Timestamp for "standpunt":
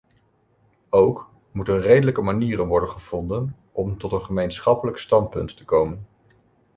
4.97-5.57